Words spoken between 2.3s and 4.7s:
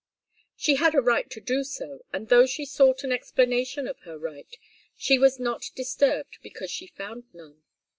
she sought an explanation of her right,